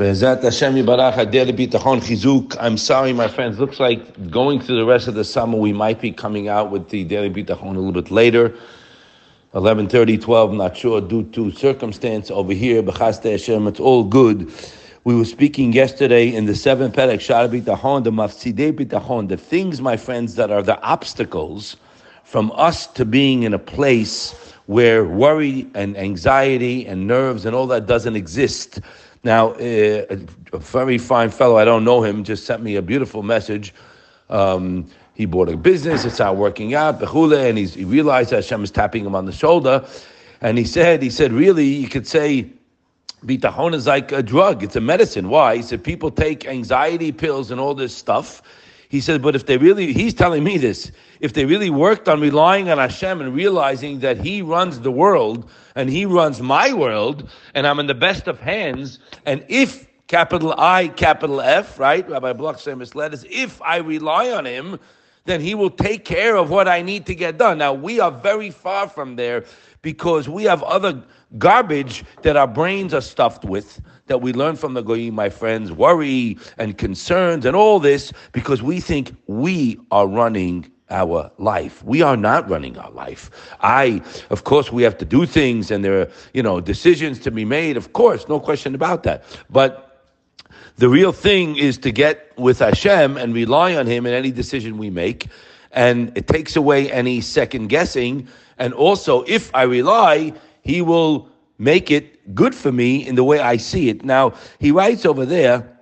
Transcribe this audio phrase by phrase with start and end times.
[0.00, 1.14] Hashem Yibarach
[2.00, 2.56] Chizuk.
[2.58, 3.58] I'm sorry, my friends.
[3.58, 6.88] Looks like going through the rest of the summer, we might be coming out with
[6.88, 8.54] the daily Bitachon a little bit later.
[9.52, 12.82] 11.30, 12, not sure, due to circumstance over here.
[12.82, 14.50] B'chasdei Hashem, it's all good.
[15.04, 19.82] We were speaking yesterday in the seventh Perek, Shar Bitachon, the Mafsidei Bitachon, the things,
[19.82, 21.76] my friends, that are the obstacles
[22.24, 27.66] from us to being in a place where worry and anxiety and nerves and all
[27.66, 28.80] that doesn't exist.
[29.22, 30.06] Now, uh,
[30.52, 33.74] a very fine fellow, I don't know him, just sent me a beautiful message.
[34.30, 38.64] Um, he bought a business, it's not working out, and he's, he realized that Hashem
[38.64, 39.84] is tapping him on the shoulder.
[40.40, 42.46] And he said, he said, really, you could say,
[43.26, 45.28] bitachon is like a drug, it's a medicine.
[45.28, 45.56] Why?
[45.56, 48.40] He said, people take anxiety pills and all this stuff.
[48.90, 50.90] He said, but if they really, he's telling me this,
[51.20, 55.48] if they really worked on relying on Hashem and realizing that He runs the world
[55.76, 60.56] and He runs my world and I'm in the best of hands, and if capital
[60.58, 62.06] I, capital F, right?
[62.10, 64.80] Rabbi Bloch said misled us, if I rely on Him,
[65.24, 67.58] then He will take care of what I need to get done.
[67.58, 69.44] Now, we are very far from there
[69.82, 71.02] because we have other
[71.38, 75.70] garbage that our brains are stuffed with that we learn from the goyim, my friends,
[75.70, 81.84] worry and concerns and all this because we think we are running our life.
[81.84, 83.30] We are not running our life.
[83.60, 87.30] I, of course, we have to do things and there are, you know, decisions to
[87.30, 87.76] be made.
[87.76, 89.22] Of course, no question about that.
[89.48, 90.04] But
[90.76, 94.78] the real thing is to get with Hashem and rely on Him in any decision
[94.78, 95.28] we make.
[95.72, 98.28] And it takes away any second guessing.
[98.58, 100.32] And also, if I rely,
[100.62, 104.04] He will make it good for me in the way I see it.
[104.04, 105.80] Now, he writes over there,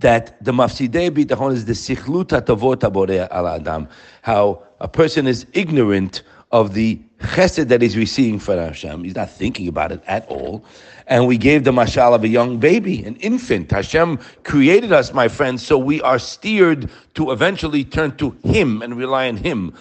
[0.00, 3.88] that the mafsidei bitachon is the sichlut tavot al adam,
[4.22, 9.04] how a person is ignorant of the chesed that he's receiving from Hashem.
[9.04, 10.64] He's not thinking about it at all.
[11.06, 13.70] And we gave the mashal of a young baby, an infant.
[13.70, 18.96] Hashem created us, my friends, so we are steered to eventually turn to Him and
[18.96, 19.74] rely on Him.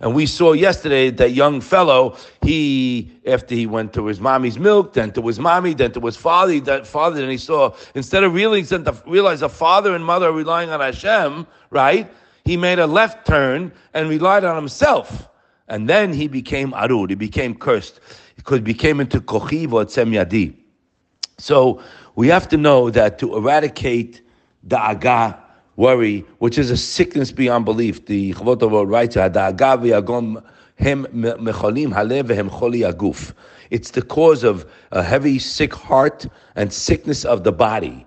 [0.00, 4.92] And we saw yesterday that young fellow, he, after he went to his mommy's milk,
[4.92, 8.34] then to his mommy, then to his father, that father, and he saw, instead of
[8.34, 12.12] realizing, realize a father and mother are relying on Hashem, right?
[12.44, 15.30] He made a left turn and relied on himself.
[15.68, 18.00] And then he became arur, he became cursed,
[18.36, 20.54] because became into kochiv or yadi.
[21.38, 21.82] So
[22.16, 24.22] we have to know that to eradicate
[24.68, 25.38] da'agah,
[25.76, 28.06] worry, which is a sickness beyond belief.
[28.06, 29.16] The Chovot writes,
[33.70, 36.26] It's the cause of a heavy, sick heart
[36.56, 38.06] and sickness of the body.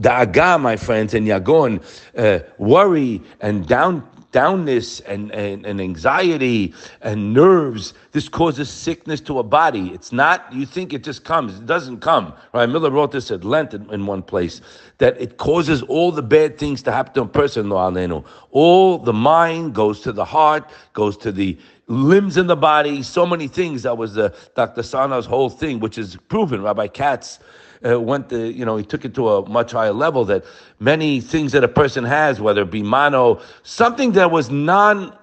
[0.00, 1.82] Da'aga, my friends, and yagon,
[2.16, 7.94] uh, worry and down downness and, and, and, anxiety and nerves.
[8.10, 9.92] This causes sickness to a body.
[9.94, 11.56] It's not, you think it just comes.
[11.56, 12.34] It doesn't come.
[12.52, 12.68] Right?
[12.68, 14.60] Miller wrote this at Lent in, in one place
[14.98, 17.70] that it causes all the bad things to happen to a person.
[17.70, 21.56] All the mind goes to the heart, goes to the
[21.86, 23.84] limbs in the body, so many things.
[23.84, 24.82] That was the Dr.
[24.82, 26.60] Sarno's whole thing, which is proven.
[26.60, 27.38] Rabbi Katz
[27.84, 30.44] uh, went to, you know, he took it to a much higher level that
[30.80, 35.16] many things that a person has, whether it be mono, something that was non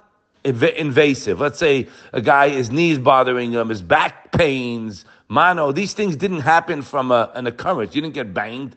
[0.44, 1.40] invasive.
[1.40, 6.42] Let's say a guy, his knees bothering him, his back pains, mono, these things didn't
[6.42, 7.96] happen from a, an occurrence.
[7.96, 8.76] You didn't get banged.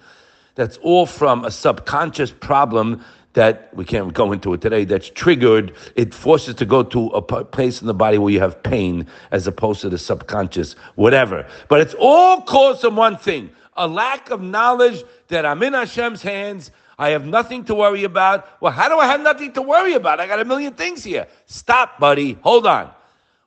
[0.54, 5.74] That's all from a subconscious problem that we can't go into it today that's triggered
[5.96, 9.46] it forces to go to a place in the body where you have pain as
[9.48, 14.40] opposed to the subconscious whatever but it's all caused from one thing a lack of
[14.40, 16.70] knowledge that I'm in Hashem's hands.
[16.98, 18.60] I have nothing to worry about.
[18.60, 20.20] Well, how do I have nothing to worry about?
[20.20, 21.26] I got a million things here.
[21.46, 22.38] Stop, buddy.
[22.42, 22.90] Hold on.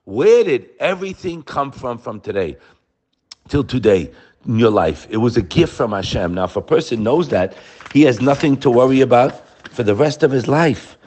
[0.04, 2.58] Where did everything come from from today
[3.48, 4.12] till today
[4.46, 5.08] in your life?
[5.10, 6.34] It was a gift from Hashem.
[6.34, 7.58] Now, if a person knows that,
[7.94, 10.98] he has nothing to worry about for the rest of his life.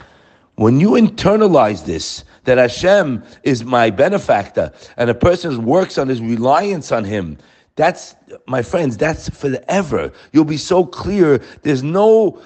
[0.57, 6.21] When you internalize this, that Hashem is my benefactor, and a person works on his
[6.21, 7.39] reliance on him,
[7.81, 8.15] that's,
[8.47, 10.13] my friends, that's forever.
[10.33, 11.39] You'll be so clear.
[11.63, 12.39] There's no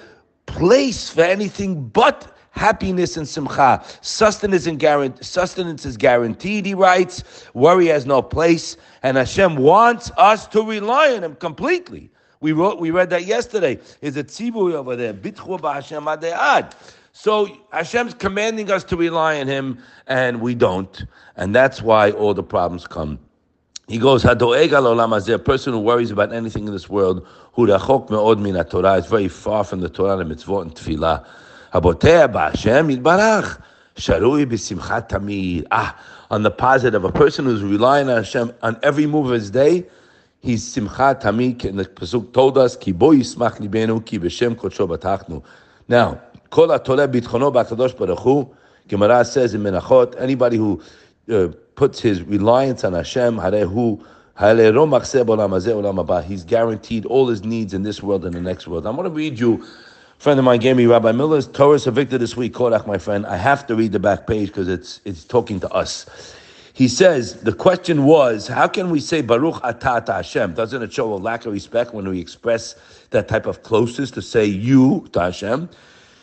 [0.45, 3.83] place for anything but happiness and simcha.
[3.99, 7.49] Sustenance, and guarantee, sustenance is guaranteed, he writes.
[7.53, 8.77] Worry has no place.
[9.03, 12.09] And Hashem wants us to rely on Him completely.
[12.39, 13.77] We wrote, we read that yesterday.
[14.01, 15.13] Is a tzibur over there.
[17.11, 21.03] So Hashem's commanding us to rely on Him, and we don't.
[21.35, 23.19] And that's why all the problems come.
[23.87, 28.09] He goes, Hadoeg olam a person who worries about anything in this world, hu rachok
[28.09, 31.25] me'od min Torah, is very far from the Torah and mitzvot and tefillah.
[31.71, 33.61] Habotea ba'Hashem yitbarach,
[33.95, 35.67] sharui b'simchat tamid.
[35.69, 35.99] Ah,
[36.31, 39.85] on the positive, a person who's relying on Hashem on every move of his day,
[40.45, 44.87] He's simcha tamid, and the pasuk told us, ki bo yismach libenu, ki b'shem kodsho
[44.87, 45.43] batachnu.
[45.87, 48.55] Now, kol atoleh bitchono b'akadosh baruch hu,
[48.87, 50.81] Gemara says in Menachot, anybody who
[51.31, 54.03] uh, puts his reliance on Hashem, harehu,
[54.37, 54.43] He's
[56.43, 58.85] guaranteed all his needs in this world and the next world.
[58.85, 59.63] I'm going to read you.
[59.63, 62.53] A friend of mine gave me Rabbi Miller's Toras Avigdor this week.
[62.53, 63.25] Kodak, my friend.
[63.25, 66.05] I have to read the back page because it's it's talking to us.
[66.73, 70.53] He says the question was, how can we say Baruch Atah Hashem?
[70.53, 72.75] Doesn't it show a lack of respect when we express
[73.11, 75.69] that type of closeness to say you to Hashem?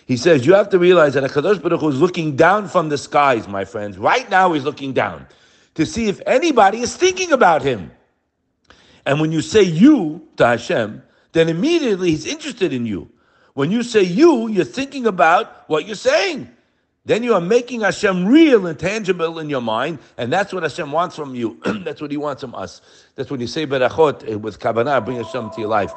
[0.04, 2.98] He says you have to realize that Hakadosh Baruch Hu is looking down from the
[2.98, 3.96] skies, my friends.
[3.96, 5.26] Right now, he's looking down
[5.74, 7.90] to see if anybody is thinking about him.
[9.06, 11.02] And when you say you to Hashem,
[11.32, 13.10] then immediately he's interested in you.
[13.54, 16.50] When you say you, you're thinking about what you're saying.
[17.04, 20.92] Then you are making Hashem real and tangible in your mind, and that's what Hashem
[20.92, 21.60] wants from you.
[21.84, 22.80] that's what He wants from us.
[23.16, 25.92] That's when you say berachot eh, with kavanah, bring Hashem to your life.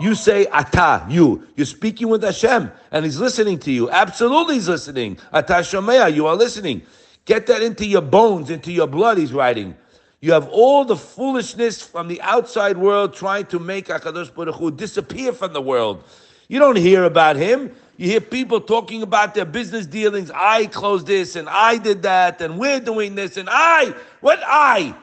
[0.00, 1.46] You say ata, you.
[1.54, 3.90] You're speaking with Hashem, and He's listening to you.
[3.90, 5.18] Absolutely, He's listening.
[5.32, 6.82] Ata shomea, you are listening.
[7.24, 9.18] Get that into your bones, into your blood.
[9.18, 9.76] He's writing.
[10.20, 14.70] You have all the foolishness from the outside world trying to make Hakadosh Baruch Hu
[14.70, 16.04] disappear from the world.
[16.48, 17.74] You don't hear about him.
[17.96, 20.30] You hear people talking about their business dealings.
[20.34, 23.94] I closed this and I did that and we're doing this and I.
[24.20, 24.94] What I?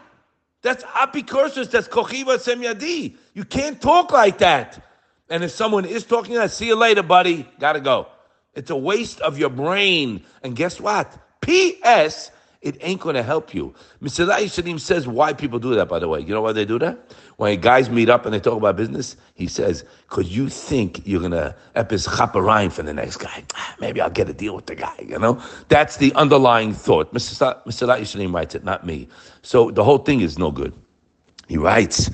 [0.61, 1.71] That's apicursus.
[1.71, 3.15] That's kochiva semyadi.
[3.33, 4.83] You can't talk like that.
[5.29, 7.47] And if someone is talking that, see you later, buddy.
[7.59, 8.07] Gotta go.
[8.53, 10.25] It's a waste of your brain.
[10.43, 11.17] And guess what?
[11.47, 13.73] P.S it ain't going to help you.
[14.01, 16.19] Mesillat Yesharim says why people do that, by the way.
[16.19, 16.97] You know why they do that?
[17.37, 21.19] When guys meet up and they talk about business, he says, because you think you're
[21.19, 23.43] going to epis chaparine for the next guy.
[23.55, 25.41] Ah, maybe I'll get a deal with the guy, you know?
[25.69, 27.13] That's the underlying thought.
[27.13, 29.07] Mesillat Yesharim writes it, not me.
[29.43, 30.73] So the whole thing is no good.
[31.47, 32.09] He writes,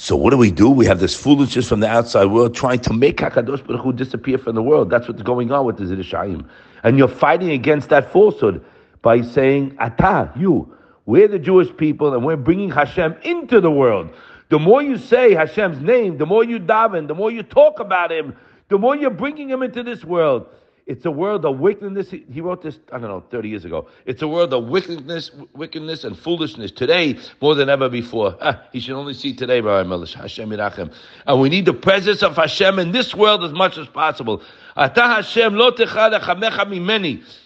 [0.00, 0.70] so what do we do?
[0.70, 4.38] We have this foolishness from the outside world trying to make Hakadosh Baruch Hu disappear
[4.38, 4.90] from the world.
[4.90, 6.48] That's what's going on with the Zidishayim.
[6.84, 8.64] And you're fighting against that falsehood
[9.02, 10.72] by saying, Ata, you.
[11.06, 14.10] We're the Jewish people and we're bringing Hashem into the world.
[14.50, 18.12] The more you say Hashem's name, the more you daven, the more you talk about
[18.12, 18.36] Him,
[18.68, 20.46] the more you're bringing Him into this world.
[20.88, 22.10] It's a world of wickedness.
[22.10, 23.88] He wrote this, I don't know, 30 years ago.
[24.06, 28.38] It's a world of wickedness, wickedness and foolishness today more than ever before.
[28.40, 30.90] Ah, he should only see today, Hashem Irachem.
[31.26, 34.42] And we need the presence of Hashem in this world as much as possible.
[34.76, 35.58] Ata Hashem.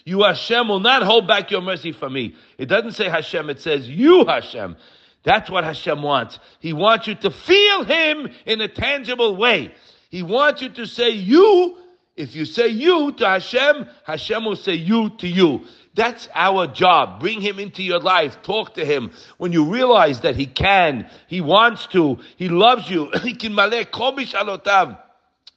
[0.05, 2.37] You Hashem will not hold back your mercy from me.
[2.59, 4.77] It doesn't say Hashem, it says you Hashem.
[5.25, 6.39] That's what Hashem wants.
[6.61, 9.75] He wants you to feel Him in a tangible way.
[10.11, 11.82] He wants you to say you
[12.17, 15.65] if you say you to Hashem, Hashem will say you to you.
[15.95, 17.21] That's our job.
[17.21, 18.43] Bring him into your life.
[18.43, 19.13] Talk to him.
[19.39, 23.11] When you realize that he can, he wants to, he loves you.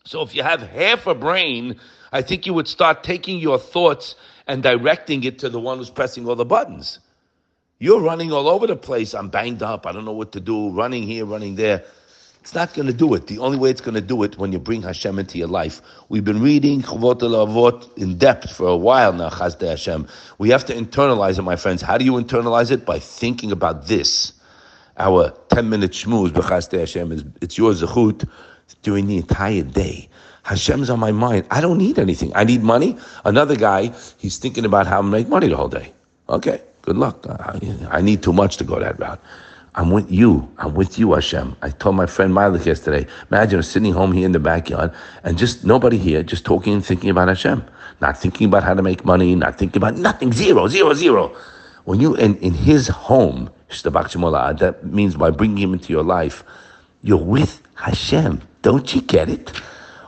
[0.06, 1.80] so if you have half a brain,
[2.12, 4.16] I think you would start taking your thoughts
[4.48, 7.00] and directing it to the one who's pressing all the buttons.
[7.80, 9.14] You're running all over the place.
[9.14, 9.86] I'm banged up.
[9.86, 10.70] I don't know what to do.
[10.70, 11.84] Running here, running there.
[12.46, 13.26] It's not going to do it.
[13.26, 15.82] The only way it's going to do it when you bring Hashem into your life.
[16.10, 20.08] We've been reading Chovot HaLevavot in depth for a while now, Chazdei Hashem.
[20.38, 21.82] We have to internalize it, my friends.
[21.82, 22.86] How do you internalize it?
[22.86, 24.34] By thinking about this.
[25.00, 28.30] Our 10 minute shmooze, B'chazdei Hashem, is it's your zechut
[28.84, 30.08] during the entire day.
[30.44, 31.48] Hashem's on my mind.
[31.50, 32.32] I don't need anything.
[32.36, 32.96] I need money.
[33.26, 35.92] Another guy, he's thinking about how to make money the whole day.
[36.30, 37.26] Okay, good luck.
[37.28, 39.20] I, I need too much to go that route.
[39.76, 40.50] I'm with you.
[40.58, 41.56] I'm with you, Hashem.
[41.62, 45.66] I told my friend Malik yesterday, imagine sitting home here in the backyard and just
[45.66, 47.64] nobody here, just talking and thinking about Hashem.
[48.00, 50.32] Not thinking about how to make money, not thinking about nothing.
[50.32, 51.36] Zero, zero, zero.
[51.84, 56.44] When you, in, in his home, that means by bringing him into your life,
[57.04, 58.42] you're with Hashem.
[58.62, 59.52] Don't you get it?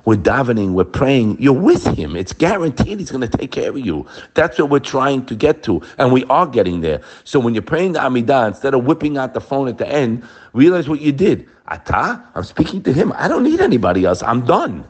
[0.08, 2.16] We're davening, we're praying, you're with him.
[2.16, 4.06] It's guaranteed he's going to take care of you.
[4.36, 5.82] That's what we're trying to get to.
[5.98, 7.02] And we are getting there.
[7.26, 10.24] So when you're praying the Amidah, instead of whipping out the phone at the end,
[10.54, 11.50] realize what you did.
[11.68, 13.12] Ata, I'm speaking to him.
[13.18, 14.24] I don't need anybody else.
[14.24, 14.86] I'm done.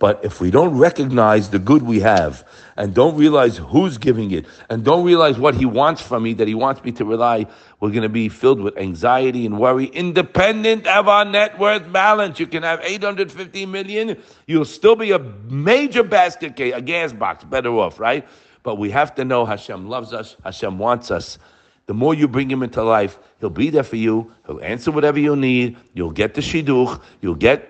[0.00, 2.42] But if we don't recognize the good we have
[2.78, 6.48] and don't realize who's giving it and don't realize what he wants from me, that
[6.48, 7.46] he wants me to rely,
[7.80, 12.40] we're going to be filled with anxiety and worry, independent of our net worth balance.
[12.40, 14.16] You can have 850 million,
[14.46, 18.26] you'll still be a major basket case, a gas box, better off, right?
[18.62, 21.38] But we have to know Hashem loves us, Hashem wants us.
[21.84, 24.32] The more you bring him into life, he'll be there for you.
[24.46, 25.76] He'll answer whatever you need.
[25.92, 27.02] You'll get the shidduch.
[27.20, 27.69] You'll get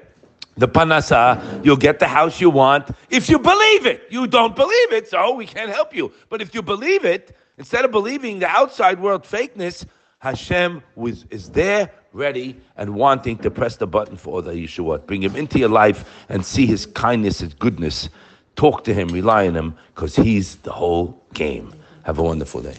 [0.60, 4.06] the parnassah, you'll get the house you want if you believe it.
[4.10, 6.12] You don't believe it, so we can't help you.
[6.28, 9.86] But if you believe it, instead of believing the outside world fakeness,
[10.18, 15.04] Hashem was, is there, ready, and wanting to press the button for the Yeshua.
[15.06, 18.10] Bring him into your life and see his kindness, his goodness.
[18.54, 21.72] Talk to him, rely on him, because he's the whole game.
[22.04, 22.76] Have a wonderful day.